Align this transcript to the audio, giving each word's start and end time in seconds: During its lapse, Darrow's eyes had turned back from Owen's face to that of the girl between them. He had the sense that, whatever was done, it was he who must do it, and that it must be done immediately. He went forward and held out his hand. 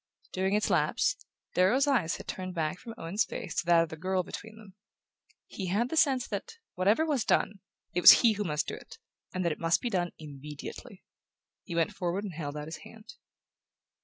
During 0.33 0.55
its 0.55 0.71
lapse, 0.71 1.15
Darrow's 1.53 1.85
eyes 1.85 2.15
had 2.15 2.27
turned 2.27 2.55
back 2.55 2.79
from 2.79 2.95
Owen's 2.97 3.23
face 3.23 3.53
to 3.59 3.67
that 3.67 3.83
of 3.83 3.89
the 3.89 3.95
girl 3.95 4.23
between 4.23 4.57
them. 4.57 4.73
He 5.45 5.67
had 5.67 5.89
the 5.89 5.95
sense 5.95 6.27
that, 6.29 6.53
whatever 6.73 7.05
was 7.05 7.23
done, 7.23 7.59
it 7.93 8.01
was 8.01 8.21
he 8.25 8.33
who 8.33 8.43
must 8.43 8.65
do 8.67 8.73
it, 8.73 8.97
and 9.31 9.45
that 9.45 9.51
it 9.51 9.59
must 9.59 9.79
be 9.79 9.91
done 9.91 10.09
immediately. 10.17 11.03
He 11.65 11.75
went 11.75 11.93
forward 11.93 12.23
and 12.23 12.33
held 12.33 12.57
out 12.57 12.65
his 12.65 12.77
hand. 12.77 13.13